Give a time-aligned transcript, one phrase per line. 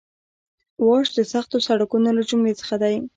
[0.85, 2.95] واش د سختو سړکونو له جملې څخه دی